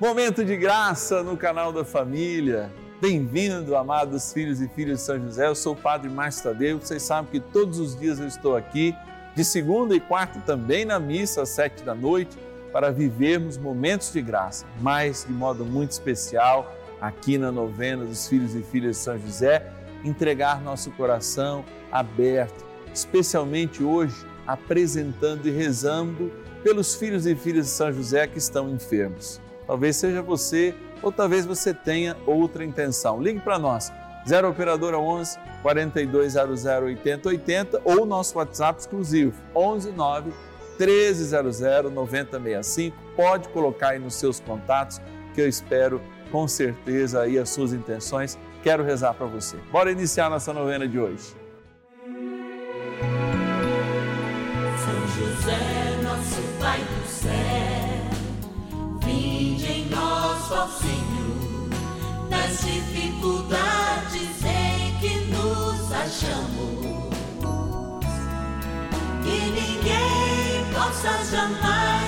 [0.00, 2.70] Momento de graça no canal da família.
[3.00, 5.48] Bem-vindo, amados filhos e filhas de São José.
[5.48, 6.78] Eu sou o Padre Márcio Tadeu.
[6.78, 8.94] Vocês sabem que todos os dias eu estou aqui,
[9.34, 12.38] de segunda e quarta também na missa, às sete da noite,
[12.72, 18.54] para vivermos momentos de graça, mas de modo muito especial, aqui na novena dos filhos
[18.54, 19.68] e filhas de São José,
[20.04, 24.14] entregar nosso coração aberto, especialmente hoje,
[24.46, 26.30] apresentando e rezando
[26.62, 29.40] pelos filhos e filhas de São José que estão enfermos.
[29.68, 33.20] Talvez seja você ou talvez você tenha outra intenção.
[33.20, 33.92] Ligue para nós,
[34.26, 40.32] 0 Operadora 11 4200 8080 ou nosso WhatsApp exclusivo, 11 9
[40.80, 41.60] 1300
[41.92, 42.96] 9065.
[43.14, 45.00] Pode colocar aí nos seus contatos
[45.34, 46.00] que eu espero
[46.32, 48.38] com certeza aí as suas intenções.
[48.62, 49.56] Quero rezar para você.
[49.70, 51.36] Bora iniciar nossa novena de hoje.
[54.78, 55.87] São José,
[63.28, 67.08] dificuldades em que nos achamos.
[69.22, 72.07] Que ninguém possa jamais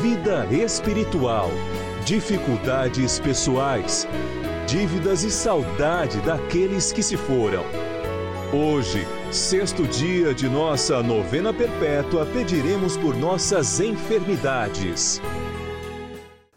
[0.00, 1.50] vida espiritual,
[2.04, 4.08] dificuldades pessoais,
[4.66, 7.62] dívidas e saudade daqueles que se foram.
[8.52, 15.20] Hoje, sexto dia de nossa novena perpétua, pediremos por nossas enfermidades.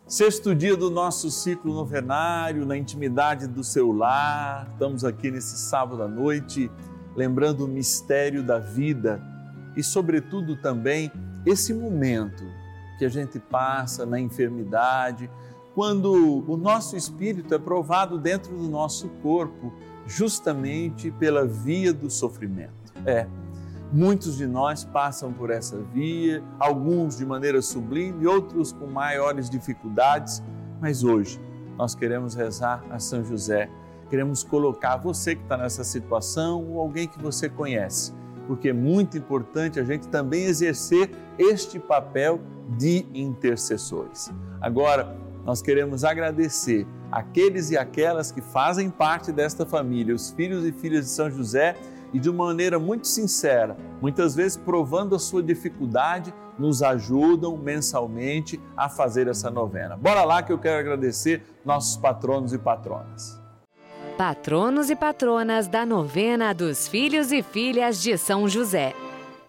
[0.08, 4.70] Sexto dia do nosso ciclo novenário, na intimidade do seu lar.
[4.72, 6.72] Estamos aqui nesse sábado à noite,
[7.16, 9.22] lembrando o mistério da vida
[9.76, 11.12] e, sobretudo, também
[11.46, 12.44] esse momento
[12.98, 15.30] que a gente passa na enfermidade,
[15.74, 19.74] quando o nosso espírito é provado dentro do nosso corpo,
[20.08, 22.94] justamente pela via do sofrimento.
[23.06, 23.28] É,
[23.92, 30.42] muitos de nós passam por essa via, alguns de maneira sublime, outros com maiores dificuldades,
[30.80, 31.40] mas hoje
[31.78, 33.70] nós queremos rezar a São José,
[34.10, 38.14] queremos colocar você que está nessa situação ou alguém que você conhece,
[38.48, 42.40] porque é muito importante a gente também exercer este papel
[42.78, 44.32] de intercessores.
[44.62, 50.72] Agora, nós queremos agradecer aqueles e aquelas que fazem parte desta família, os filhos e
[50.72, 51.76] filhas de São José,
[52.14, 58.58] e de uma maneira muito sincera, muitas vezes provando a sua dificuldade, nos ajudam mensalmente
[58.78, 59.98] a fazer essa novena.
[59.98, 63.45] Bora lá que eu quero agradecer nossos patronos e patronas.
[64.18, 68.94] Patronos e patronas da novena dos filhos e filhas de São José.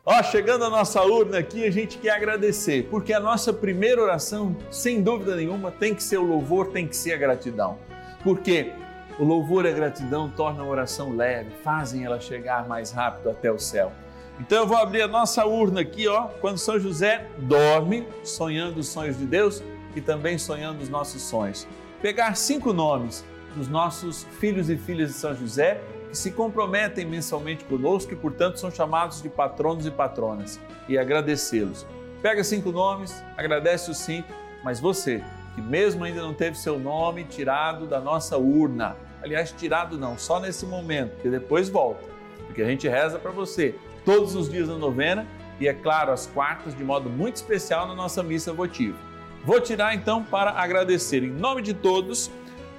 [0.05, 4.57] Ó, chegando a nossa urna aqui, a gente quer agradecer, porque a nossa primeira oração,
[4.69, 7.79] sem dúvida nenhuma, tem que ser o louvor, tem que ser a gratidão.
[8.25, 8.73] Porque
[9.21, 13.53] o louvor e a gratidão tornam a oração leve, fazem ela chegar mais rápido até
[13.53, 13.93] o céu.
[14.41, 18.89] Então eu vou abrir a nossa urna aqui, ó, quando São José dorme, sonhando os
[18.89, 19.63] sonhos de Deus
[19.95, 21.69] e também sonhando os nossos sonhos.
[22.03, 23.25] Pegar cinco nomes
[23.57, 25.81] dos nossos filhos e filhas de São José
[26.11, 31.87] que se comprometem mensalmente conosco e, portanto, são chamados de patronos e patronas, e agradecê-los.
[32.23, 34.29] Pega cinco nomes, agradece os cinco,
[34.63, 35.23] mas você,
[35.55, 40.39] que mesmo ainda não teve seu nome tirado da nossa urna, aliás, tirado não, só
[40.39, 42.05] nesse momento, que depois volta,
[42.47, 43.75] porque a gente reza para você
[44.05, 45.27] todos os dias da novena
[45.59, 48.99] e, é claro, às quartas, de modo muito especial na nossa missa votiva.
[49.45, 52.31] Vou tirar então para agradecer em nome de todos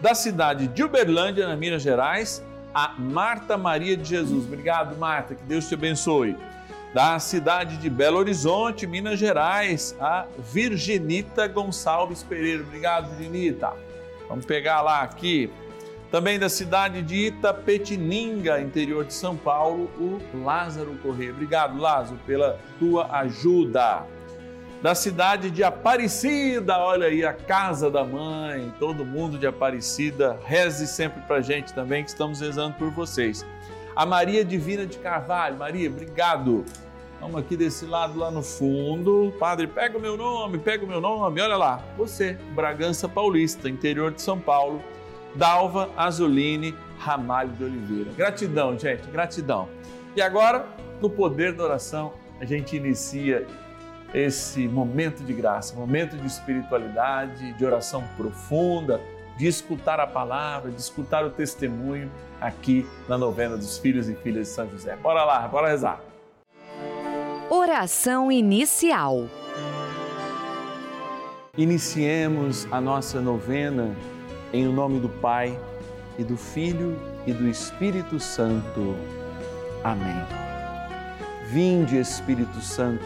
[0.01, 4.45] da cidade de Uberlândia, na Minas Gerais, a Marta Maria de Jesus.
[4.45, 6.35] Obrigado, Marta, que Deus te abençoe.
[6.93, 12.63] Da cidade de Belo Horizonte, Minas Gerais, a Virginita Gonçalves Pereira.
[12.63, 13.73] Obrigado, Virginita.
[14.29, 15.49] Vamos pegar lá aqui.
[16.11, 21.31] Também da cidade de Itapetininga, interior de São Paulo, o Lázaro Corrêa.
[21.31, 24.05] Obrigado, Lázaro, pela tua ajuda.
[24.81, 30.87] Da cidade de Aparecida, olha aí a casa da mãe, todo mundo de Aparecida, reze
[30.87, 33.45] sempre para gente também que estamos rezando por vocês.
[33.95, 36.63] A Maria Divina de Carvalho, Maria, obrigado.
[37.19, 39.33] Vamos aqui desse lado lá no fundo.
[39.39, 41.41] Padre, pega o meu nome, pega o meu nome.
[41.41, 44.83] Olha lá, você, Bragança Paulista, interior de São Paulo.
[45.33, 48.11] Dalva Azuline Ramalho de Oliveira.
[48.15, 49.67] Gratidão, gente, gratidão.
[50.15, 50.67] E agora,
[51.01, 53.47] no poder da oração, a gente inicia
[54.13, 59.01] esse momento de graça, momento de espiritualidade, de oração profunda,
[59.37, 62.11] de escutar a palavra, de escutar o testemunho
[62.41, 64.95] aqui na novena dos filhos e filhas de São José.
[64.95, 66.01] Bora lá, bora rezar.
[67.49, 69.27] Oração inicial.
[71.57, 73.95] Iniciemos a nossa novena
[74.53, 75.59] em nome do Pai
[76.17, 78.95] e do Filho e do Espírito Santo.
[79.83, 80.23] Amém.
[81.47, 83.05] Vinde, Espírito Santo,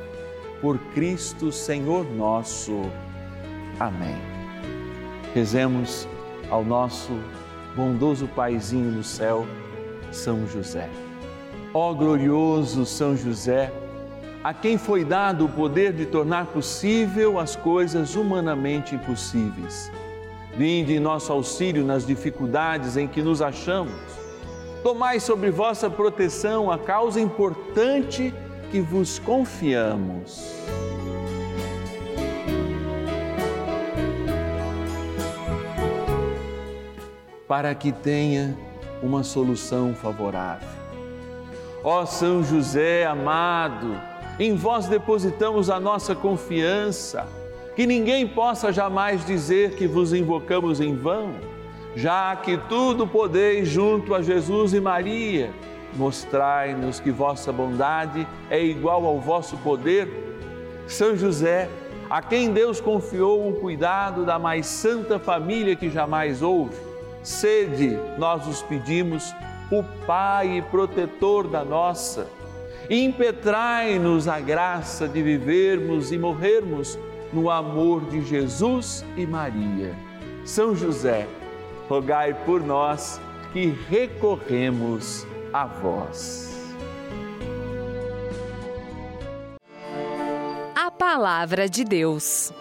[0.61, 2.83] Por Cristo Senhor nosso.
[3.79, 4.15] Amém.
[5.33, 6.07] Rezemos
[6.51, 7.11] ao nosso
[7.75, 9.47] bondoso Paizinho no céu,
[10.11, 10.87] São José.
[11.73, 13.73] Ó glorioso São José,
[14.43, 19.91] a quem foi dado o poder de tornar possível as coisas humanamente impossíveis.
[20.55, 23.93] Vinde em nosso auxílio nas dificuldades em que nos achamos.
[24.83, 28.33] Tomai sobre vossa proteção a causa importante
[28.71, 30.55] que vos confiamos.
[37.47, 38.57] Para que tenha
[39.03, 40.81] uma solução favorável
[41.83, 43.99] Ó São José amado,
[44.39, 47.25] em vós depositamos a nossa confiança,
[47.75, 51.33] que ninguém possa jamais dizer que vos invocamos em vão,
[51.95, 55.51] já que tudo podeis junto a Jesus e Maria.
[55.95, 60.07] Mostrai-nos que vossa bondade é igual ao vosso poder.
[60.87, 61.69] São José,
[62.09, 66.75] a quem Deus confiou o cuidado da mais santa família que jamais houve,
[67.23, 69.33] sede, nós os pedimos,
[69.71, 72.27] o Pai e protetor da nossa.
[72.89, 76.99] Impetrai-nos a graça de vivermos e morrermos
[77.31, 79.95] no amor de Jesus e Maria.
[80.43, 81.27] São José,
[81.87, 83.21] rogai por nós
[83.53, 86.49] que recorremos a vós.
[90.75, 92.53] A Palavra de Deus.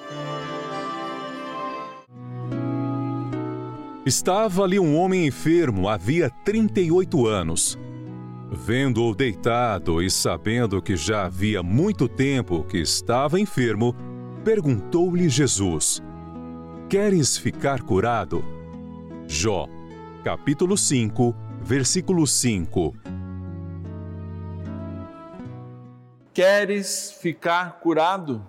[4.05, 7.79] Estava ali um homem enfermo havia 38 anos.
[8.51, 13.95] Vendo-o deitado e sabendo que já havia muito tempo que estava enfermo,
[14.45, 16.03] perguntou-lhe Jesus:
[16.89, 18.45] Queres ficar curado?
[19.29, 19.69] Jó,
[20.25, 22.95] capítulo 5, versículo 5.
[26.33, 28.45] Queres ficar curado?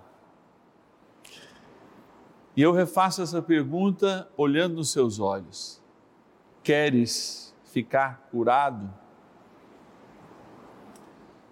[2.56, 5.80] E eu refaço essa pergunta olhando nos seus olhos.
[6.62, 8.92] Queres ficar curado?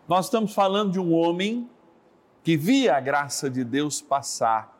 [0.09, 1.69] Nós estamos falando de um homem
[2.43, 4.77] que via a graça de Deus passar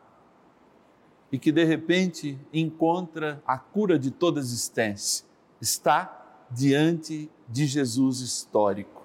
[1.31, 5.25] e que de repente encontra a cura de toda existência.
[5.59, 6.20] Está
[6.51, 9.01] diante de Jesus histórico.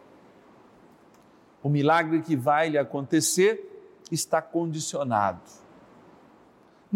[1.62, 3.62] O milagre que vai lhe acontecer
[4.10, 5.66] está condicionado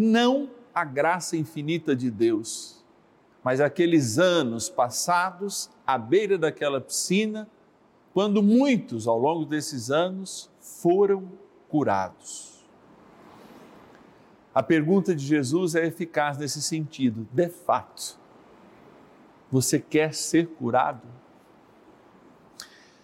[0.01, 2.83] não a graça infinita de Deus,
[3.43, 7.47] mas aqueles anos passados à beira daquela piscina,
[8.13, 11.29] quando muitos ao longo desses anos foram
[11.69, 12.65] curados.
[14.53, 17.25] A pergunta de Jesus é eficaz nesse sentido.
[17.31, 18.19] De fato,
[19.51, 21.01] você quer ser curado?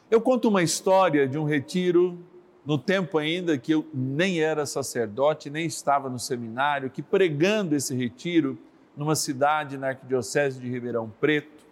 [0.09, 2.17] Eu conto uma história de um retiro
[2.65, 7.95] no tempo ainda que eu nem era sacerdote, nem estava no seminário, que pregando esse
[7.95, 8.57] retiro
[8.95, 11.65] numa cidade na arquidiocese de Ribeirão Preto,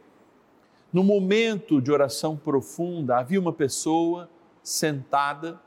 [0.92, 4.30] no momento de oração profunda, havia uma pessoa
[4.64, 5.60] sentada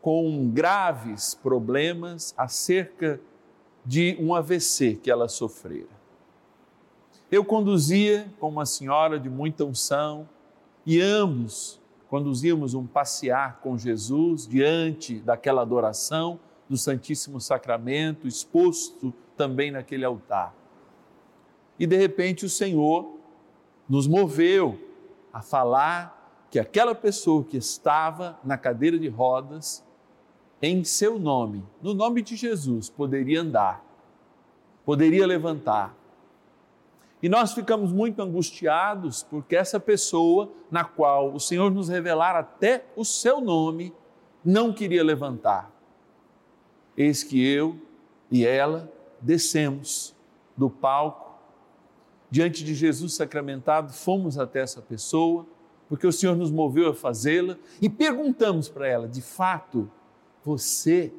[0.00, 3.20] com graves problemas acerca
[3.84, 5.95] de um AVC que ela sofrera.
[7.30, 10.28] Eu conduzia com uma senhora de muita unção
[10.84, 19.70] e ambos conduzíamos um passear com Jesus diante daquela adoração, do Santíssimo Sacramento, exposto também
[19.70, 20.54] naquele altar.
[21.78, 23.16] E de repente o Senhor
[23.88, 24.78] nos moveu
[25.32, 29.84] a falar que aquela pessoa que estava na cadeira de rodas,
[30.62, 33.84] em seu nome, no nome de Jesus, poderia andar,
[34.84, 35.94] poderia levantar.
[37.22, 42.84] E nós ficamos muito angustiados porque essa pessoa, na qual o Senhor nos revelara até
[42.94, 43.92] o seu nome,
[44.44, 45.72] não queria levantar.
[46.96, 47.76] Eis que eu
[48.30, 50.14] e ela descemos
[50.56, 51.34] do palco,
[52.30, 55.46] diante de Jesus sacramentado, fomos até essa pessoa,
[55.88, 59.90] porque o Senhor nos moveu a fazê-la, e perguntamos para ela: de fato,
[60.44, 61.12] você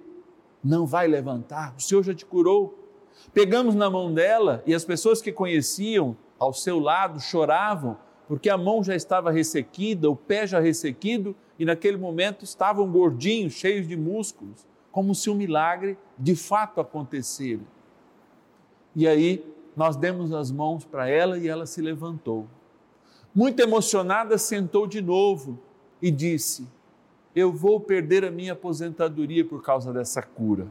[0.63, 1.75] não vai levantar?
[1.77, 2.87] O Senhor já te curou?
[3.33, 7.97] Pegamos na mão dela e as pessoas que conheciam ao seu lado choravam,
[8.27, 13.53] porque a mão já estava ressequida, o pé já ressequido, e naquele momento estavam gordinhos,
[13.53, 17.62] cheios de músculos, como se um milagre de fato acontecera.
[18.95, 19.45] E aí
[19.75, 22.47] nós demos as mãos para ela e ela se levantou.
[23.33, 25.59] Muito emocionada, sentou de novo
[26.01, 26.67] e disse:
[27.36, 30.67] Eu vou perder a minha aposentadoria por causa dessa cura.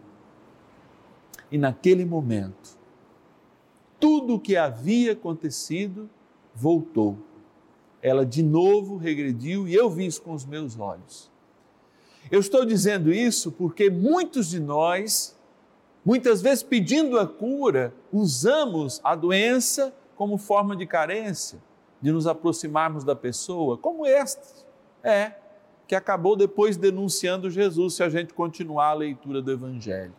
[1.51, 2.77] E naquele momento,
[3.99, 6.09] tudo o que havia acontecido
[6.55, 7.19] voltou.
[8.03, 11.31] Ela de novo regrediu e eu vi isso com os meus olhos.
[12.31, 15.37] Eu estou dizendo isso porque muitos de nós
[16.07, 21.59] Muitas vezes, pedindo a cura, usamos a doença como forma de carência,
[22.01, 24.65] de nos aproximarmos da pessoa, como este
[25.03, 25.33] é,
[25.85, 30.15] que acabou depois denunciando Jesus, se a gente continuar a leitura do Evangelho.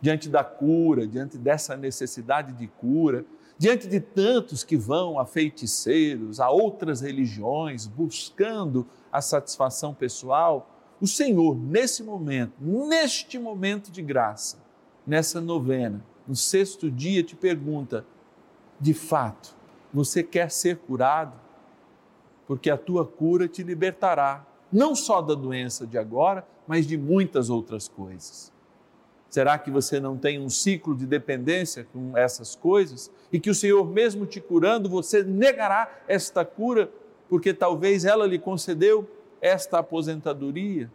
[0.00, 3.24] Diante da cura, diante dessa necessidade de cura,
[3.58, 11.06] diante de tantos que vão a feiticeiros, a outras religiões, buscando a satisfação pessoal, o
[11.06, 14.58] Senhor, nesse momento, neste momento de graça,
[15.06, 18.04] nessa novena, no sexto dia, te pergunta:
[18.80, 19.54] de fato,
[19.92, 21.38] você quer ser curado?
[22.46, 27.50] Porque a tua cura te libertará, não só da doença de agora, mas de muitas
[27.50, 28.52] outras coisas.
[29.36, 33.10] Será que você não tem um ciclo de dependência com essas coisas?
[33.30, 36.90] E que o Senhor, mesmo te curando, você negará esta cura,
[37.28, 39.06] porque talvez ela lhe concedeu
[39.38, 40.90] esta aposentadoria?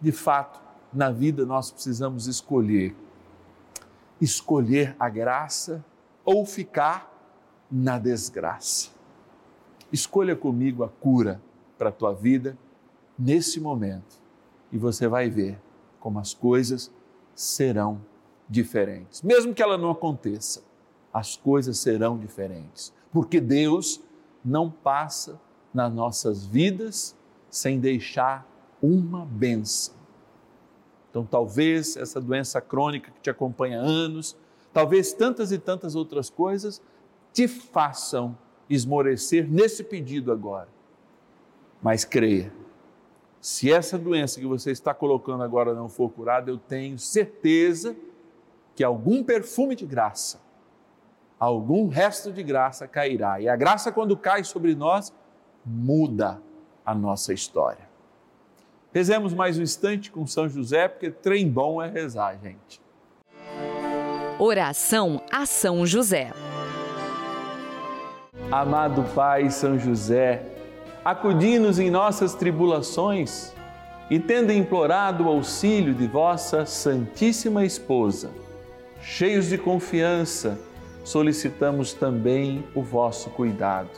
[0.00, 0.60] De fato,
[0.92, 2.96] na vida nós precisamos escolher.
[4.20, 5.84] Escolher a graça
[6.24, 7.16] ou ficar
[7.70, 8.90] na desgraça.
[9.92, 11.40] Escolha comigo a cura
[11.78, 12.58] para a tua vida
[13.16, 14.20] nesse momento
[14.72, 15.60] e você vai ver
[16.00, 16.90] como as coisas
[17.42, 18.00] serão
[18.48, 19.22] diferentes.
[19.22, 20.62] Mesmo que ela não aconteça,
[21.12, 24.00] as coisas serão diferentes, porque Deus
[24.44, 25.40] não passa
[25.72, 27.16] nas nossas vidas
[27.50, 28.46] sem deixar
[28.80, 29.94] uma benção.
[31.10, 34.36] Então, talvez essa doença crônica que te acompanha há anos,
[34.72, 36.80] talvez tantas e tantas outras coisas
[37.32, 38.36] te façam
[38.68, 40.68] esmorecer nesse pedido agora.
[41.82, 42.52] Mas creia,
[43.42, 47.96] se essa doença que você está colocando agora não for curada, eu tenho certeza
[48.76, 50.40] que algum perfume de graça,
[51.40, 53.40] algum resto de graça cairá.
[53.40, 55.12] E a graça, quando cai sobre nós,
[55.66, 56.40] muda
[56.86, 57.90] a nossa história.
[58.94, 62.80] Rezemos mais um instante com São José, porque trem bom é rezar, gente.
[64.38, 66.30] Oração a São José.
[68.52, 70.51] Amado Pai São José,
[71.04, 73.52] acudi-nos em nossas tribulações
[74.08, 78.30] e, tendo implorado o auxílio de vossa Santíssima Esposa,
[79.00, 80.58] cheios de confiança,
[81.02, 83.90] solicitamos também o vosso cuidado.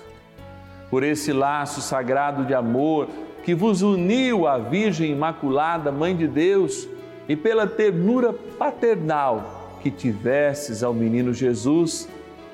[0.91, 3.09] Por esse laço sagrado de amor
[3.43, 6.89] que vos uniu à Virgem Imaculada, Mãe de Deus,
[7.29, 12.09] e pela ternura paternal que tivesses ao menino Jesus,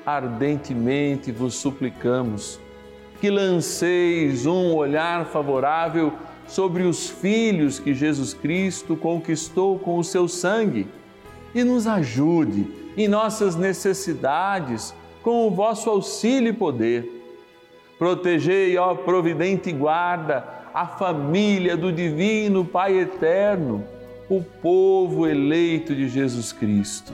[0.05, 2.59] ardentemente vos suplicamos
[3.21, 6.11] que lanceis um olhar favorável
[6.45, 10.87] sobre os filhos que Jesus Cristo conquistou com o seu sangue
[11.55, 17.21] e nos ajude em nossas necessidades com o vosso auxílio e poder
[18.01, 23.85] Protegei, ó providente guarda, a família do Divino Pai Eterno,
[24.27, 27.13] o povo eleito de Jesus Cristo.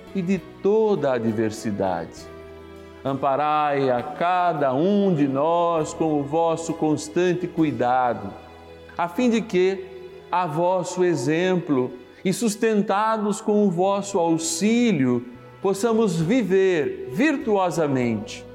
[0.15, 2.29] e de toda a adversidade.
[3.03, 8.31] Amparai a cada um de nós com o vosso constante cuidado,
[8.97, 9.85] a fim de que,
[10.31, 11.91] a vosso exemplo
[12.23, 15.25] e sustentados com o vosso auxílio,
[15.61, 18.45] possamos viver virtuosamente,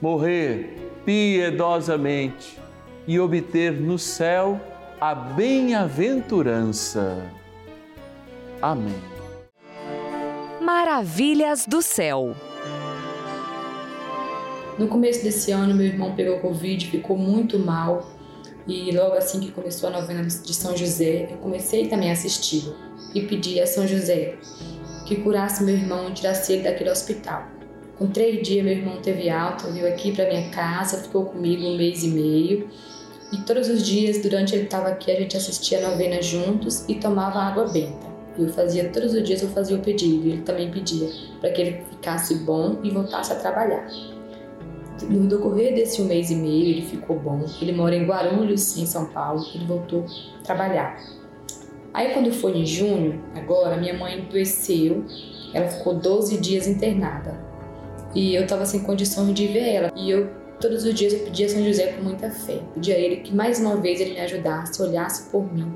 [0.00, 2.58] morrer piedosamente
[3.06, 4.60] e obter no céu
[5.00, 7.22] a bem-aventurança.
[8.60, 9.15] Amém.
[10.66, 12.34] Maravilhas do céu.
[14.76, 18.10] No começo desse ano, meu irmão pegou Covid, ficou muito mal.
[18.66, 22.74] E logo assim que começou a novena de São José, eu comecei também a assisti-lo
[23.14, 24.38] e pedi a São José
[25.06, 27.46] que curasse meu irmão e tirasse ele daquele hospital.
[27.96, 31.76] Com três dias, meu irmão teve alta, veio aqui para minha casa, ficou comigo um
[31.76, 32.68] mês e meio.
[33.32, 36.96] E todos os dias, durante ele estava aqui, a gente assistia a novena juntos e
[36.96, 38.05] tomava água benta.
[38.38, 41.08] Eu fazia todos os dias, eu fazia o pedido, e ele também pedia
[41.40, 43.88] para que ele ficasse bom e voltasse a trabalhar.
[45.02, 47.44] No decorrer desse um mês e meio, ele ficou bom.
[47.60, 49.44] Ele mora em Guarulhos, em São Paulo.
[49.54, 50.06] Ele voltou
[50.40, 50.98] a trabalhar.
[51.92, 55.04] Aí, quando foi em junho, agora, minha mãe adoeceu.
[55.52, 57.38] Ela ficou 12 dias internada.
[58.14, 59.92] E eu estava sem condições de ver ela.
[59.94, 62.60] E eu, todos os dias, eu pedia a São José com muita fé.
[62.74, 65.70] Pedia a ele que mais uma vez ele me ajudasse, olhasse por mim,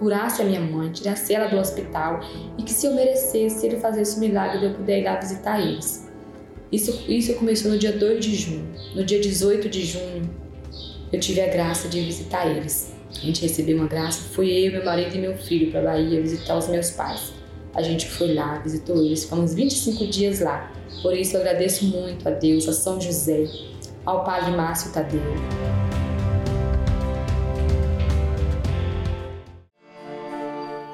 [0.00, 2.20] curasse a minha mãe, tirasse ela do hospital
[2.58, 5.60] e que se eu merecesse, ele fizesse o milagre de eu poder ir lá visitar
[5.60, 6.08] eles.
[6.72, 8.66] Isso, isso começou no dia 2 de junho.
[8.94, 10.22] No dia 18 de junho,
[11.12, 12.94] eu tive a graça de visitar eles.
[13.14, 14.22] A gente recebeu uma graça.
[14.32, 17.34] Fui eu, meu marido e meu filho para Bahia visitar os meus pais.
[17.74, 19.24] A gente foi lá, visitou eles.
[19.24, 20.72] Ficamos 25 dias lá.
[21.02, 23.44] Por isso eu agradeço muito a Deus, a São José,
[24.06, 25.20] ao Padre Márcio Tadeu.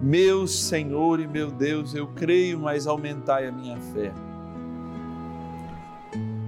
[0.00, 4.14] Meu Senhor e meu Deus, eu creio, mas aumentai a minha fé.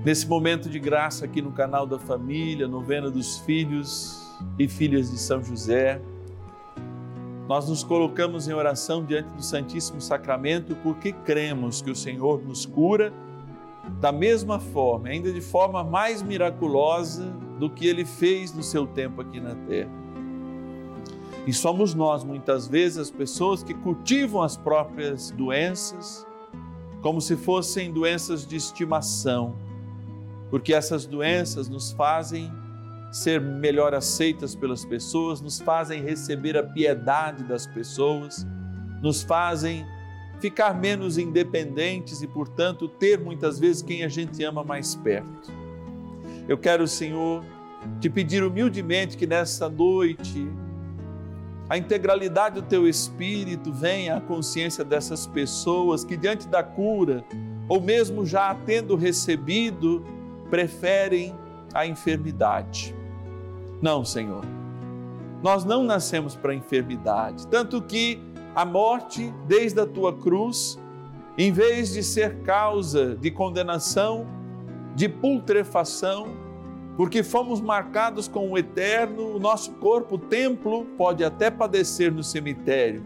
[0.03, 4.27] Nesse momento de graça aqui no canal da família, novena dos filhos
[4.59, 6.01] e filhas de São José,
[7.47, 12.65] nós nos colocamos em oração diante do Santíssimo Sacramento porque cremos que o Senhor nos
[12.65, 13.13] cura
[14.01, 17.27] da mesma forma, ainda de forma mais miraculosa
[17.59, 20.02] do que ele fez no seu tempo aqui na terra.
[21.47, 26.27] E somos nós, muitas vezes, as pessoas que cultivam as próprias doenças
[27.01, 29.57] como se fossem doenças de estimação
[30.53, 32.53] porque essas doenças nos fazem
[33.11, 38.47] ser melhor aceitas pelas pessoas, nos fazem receber a piedade das pessoas,
[39.01, 39.83] nos fazem
[40.41, 45.51] ficar menos independentes e, portanto, ter muitas vezes quem a gente ama mais perto.
[46.47, 47.43] Eu quero, Senhor,
[47.99, 50.47] te pedir humildemente que nessa noite
[51.69, 57.25] a integralidade do teu espírito venha à consciência dessas pessoas que, diante da cura,
[57.69, 60.05] ou mesmo já tendo recebido,
[60.51, 61.35] preferem
[61.73, 62.95] a enfermidade.
[63.81, 64.45] Não, Senhor.
[65.43, 68.21] Nós não nascemos para a enfermidade, tanto que
[68.55, 70.79] a morte, desde a tua cruz,
[71.39, 74.27] em vez de ser causa de condenação,
[74.95, 76.42] de putrefação,
[76.97, 82.23] porque fomos marcados com o eterno, o nosso corpo, o templo, pode até padecer no
[82.23, 83.03] cemitério,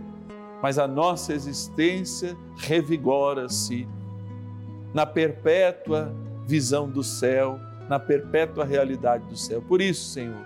[0.61, 3.87] mas a nossa existência revigora-se
[4.92, 6.12] na perpétua
[6.46, 9.62] visão do céu, na perpétua realidade do céu.
[9.62, 10.44] Por isso, Senhor,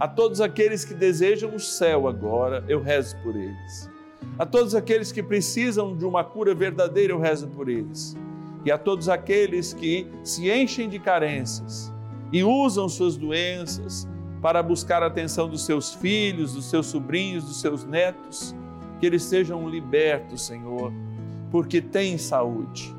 [0.00, 3.90] a todos aqueles que desejam o céu agora, eu rezo por eles.
[4.36, 8.16] A todos aqueles que precisam de uma cura verdadeira, eu rezo por eles.
[8.64, 11.93] E a todos aqueles que se enchem de carências
[12.34, 14.08] e usam suas doenças
[14.42, 18.52] para buscar a atenção dos seus filhos, dos seus sobrinhos, dos seus netos,
[18.98, 20.92] que eles sejam libertos, Senhor,
[21.52, 22.92] porque têm saúde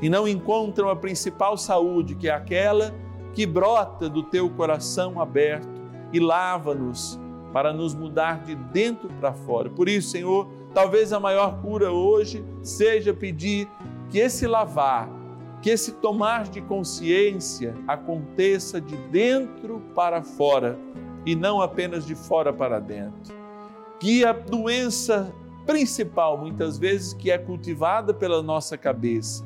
[0.00, 2.94] e não encontram a principal saúde, que é aquela
[3.34, 5.68] que brota do teu coração aberto
[6.10, 7.20] e lava-nos
[7.52, 9.68] para nos mudar de dentro para fora.
[9.68, 13.68] Por isso, Senhor, talvez a maior cura hoje seja pedir
[14.08, 15.19] que esse lavar,
[15.62, 20.78] que esse tomar de consciência aconteça de dentro para fora
[21.26, 23.38] e não apenas de fora para dentro.
[23.98, 25.30] que a doença
[25.66, 29.44] principal, muitas vezes, que é cultivada pela nossa cabeça,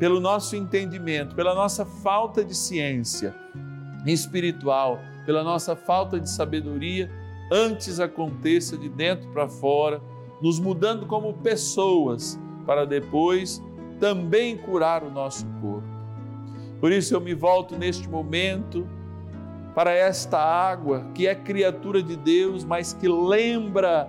[0.00, 3.32] pelo nosso entendimento, pela nossa falta de ciência
[4.04, 7.08] espiritual, pela nossa falta de sabedoria,
[7.52, 10.02] antes aconteça de dentro para fora,
[10.42, 13.62] nos mudando como pessoas, para depois
[13.98, 15.88] também curar o nosso corpo.
[16.80, 18.86] Por isso eu me volto neste momento
[19.74, 24.08] para esta água que é criatura de Deus, mas que lembra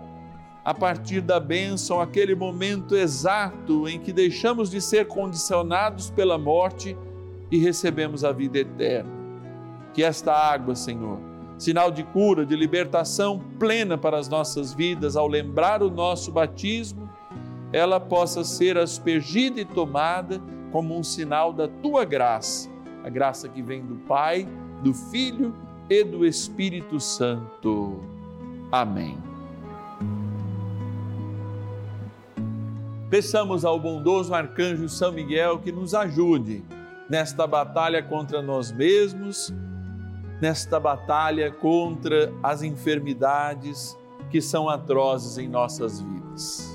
[0.63, 6.97] a partir da bênção aquele momento exato em que deixamos de ser condicionados pela morte
[7.51, 9.11] e recebemos a vida eterna.
[9.93, 11.19] Que esta água, Senhor,
[11.57, 17.04] sinal de cura, de libertação plena para as nossas vidas, ao lembrar o nosso batismo,
[17.75, 20.39] ela possa ser aspergida e tomada
[20.71, 22.69] como um sinal da tua graça,
[23.03, 24.47] a graça que vem do Pai,
[24.81, 25.53] do Filho
[25.89, 27.99] e do Espírito Santo.
[28.71, 29.17] Amém.
[33.09, 36.63] Peçamos ao bondoso arcanjo São Miguel que nos ajude
[37.09, 39.53] nesta batalha contra nós mesmos
[40.39, 43.97] nesta batalha contra as enfermidades
[44.29, 46.74] que são atrozes em nossas vidas.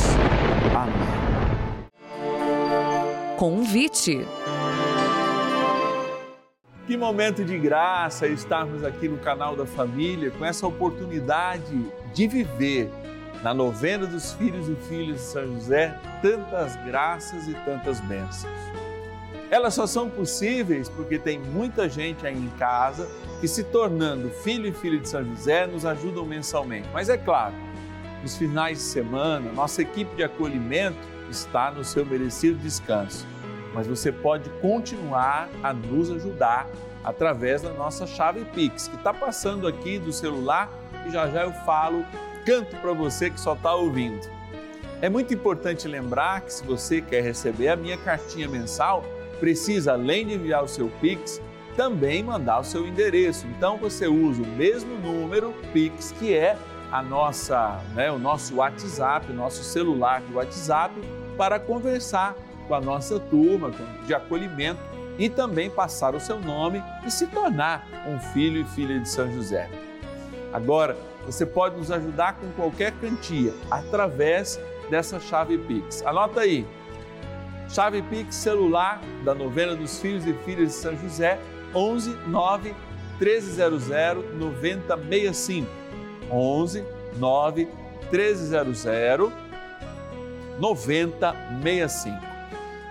[3.41, 4.23] Convite.
[6.85, 12.87] Que momento de graça estarmos aqui no canal da família com essa oportunidade de viver
[13.41, 18.53] na novena dos filhos e filhas de São José tantas graças e tantas bênçãos.
[19.49, 24.67] Elas só são possíveis porque tem muita gente aí em casa que, se tornando filho
[24.67, 26.87] e filha de São José, nos ajudam mensalmente.
[26.93, 27.55] Mas é claro,
[28.21, 33.25] nos finais de semana, nossa equipe de acolhimento está no seu merecido descanso.
[33.73, 36.67] Mas você pode continuar a nos ajudar
[37.03, 40.69] através da nossa chave Pix, que está passando aqui do celular
[41.07, 42.05] e já já eu falo,
[42.45, 44.29] canto para você que só está ouvindo.
[45.01, 49.03] É muito importante lembrar que se você quer receber a minha cartinha mensal,
[49.39, 51.41] precisa, além de enviar o seu Pix,
[51.75, 53.47] também mandar o seu endereço.
[53.47, 56.55] Então você usa o mesmo número Pix que é
[56.91, 60.93] a nossa, né, o nosso WhatsApp, o nosso celular de WhatsApp
[61.37, 62.35] para conversar
[62.67, 63.71] com a nossa turma
[64.05, 64.79] de acolhimento
[65.17, 69.31] e também passar o seu nome e se tornar um filho e filha de São
[69.31, 69.69] José.
[70.53, 76.03] Agora, você pode nos ajudar com qualquer quantia através dessa chave Pix.
[76.05, 76.65] Anota aí
[77.73, 81.39] Chave Pix celular da novena dos filhos e filhas de São José,
[81.73, 82.75] 11 9
[83.19, 83.87] 1300
[84.37, 85.67] 9065.
[86.29, 86.83] 11
[87.17, 87.67] 9
[88.11, 89.40] 1300
[90.61, 92.15] 9065.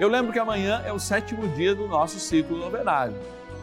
[0.00, 3.14] Eu lembro que amanhã é o sétimo dia do nosso ciclo novenário.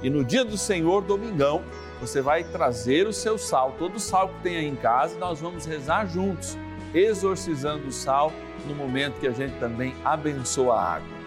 [0.02, 1.62] E no dia do Senhor, domingão,
[2.00, 5.20] você vai trazer o seu sal, todo o sal que tem aí em casa, e
[5.20, 6.58] nós vamos rezar juntos,
[6.94, 8.32] exorcizando o sal
[8.66, 11.18] no momento que a gente também abençoa a água.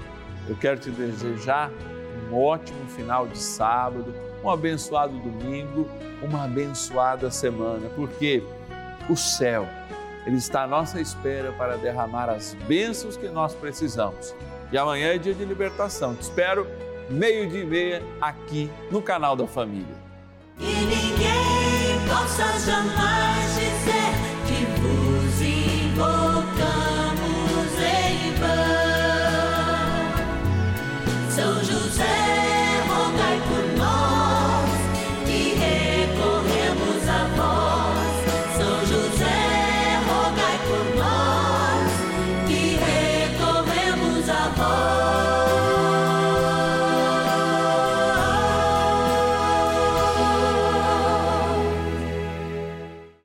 [0.49, 1.71] Eu quero te desejar
[2.31, 5.87] um ótimo final de sábado, um abençoado domingo,
[6.23, 8.43] uma abençoada semana, porque
[9.09, 9.69] o céu,
[10.27, 14.35] ele está à nossa espera para derramar as bênçãos que nós precisamos.
[14.73, 16.15] E amanhã é dia de libertação.
[16.15, 16.67] Te espero
[17.09, 19.95] meio-dia e meia aqui no canal da Família.
[20.59, 24.30] E ninguém possa jamais dizer